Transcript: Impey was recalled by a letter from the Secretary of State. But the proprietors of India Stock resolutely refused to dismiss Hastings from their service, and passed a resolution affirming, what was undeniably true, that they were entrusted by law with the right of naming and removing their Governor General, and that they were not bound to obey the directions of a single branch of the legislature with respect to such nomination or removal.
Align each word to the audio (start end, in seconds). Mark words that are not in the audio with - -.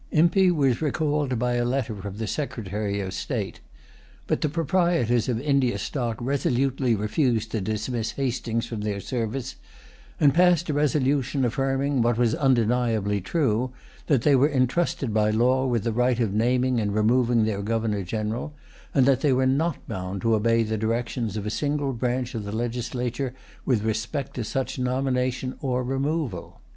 Impey 0.09 0.49
was 0.49 0.81
recalled 0.81 1.37
by 1.37 1.53
a 1.53 1.63
letter 1.63 1.95
from 1.95 2.17
the 2.17 2.25
Secretary 2.25 2.99
of 3.01 3.13
State. 3.13 3.59
But 4.25 4.41
the 4.41 4.49
proprietors 4.49 5.29
of 5.29 5.39
India 5.39 5.77
Stock 5.77 6.17
resolutely 6.19 6.95
refused 6.95 7.51
to 7.51 7.61
dismiss 7.61 8.13
Hastings 8.13 8.65
from 8.65 8.81
their 8.81 8.99
service, 8.99 9.57
and 10.19 10.33
passed 10.33 10.71
a 10.71 10.73
resolution 10.73 11.45
affirming, 11.45 12.01
what 12.01 12.17
was 12.17 12.33
undeniably 12.33 13.21
true, 13.21 13.73
that 14.07 14.23
they 14.23 14.35
were 14.35 14.49
entrusted 14.49 15.13
by 15.13 15.29
law 15.29 15.67
with 15.67 15.83
the 15.83 15.93
right 15.93 16.19
of 16.19 16.33
naming 16.33 16.79
and 16.79 16.95
removing 16.95 17.43
their 17.45 17.61
Governor 17.61 18.01
General, 18.01 18.55
and 18.95 19.05
that 19.05 19.21
they 19.21 19.33
were 19.33 19.45
not 19.45 19.87
bound 19.87 20.23
to 20.23 20.33
obey 20.33 20.63
the 20.63 20.79
directions 20.79 21.37
of 21.37 21.45
a 21.45 21.51
single 21.51 21.93
branch 21.93 22.33
of 22.33 22.43
the 22.43 22.51
legislature 22.51 23.35
with 23.67 23.83
respect 23.83 24.33
to 24.33 24.43
such 24.43 24.79
nomination 24.79 25.53
or 25.61 25.83
removal. 25.83 26.59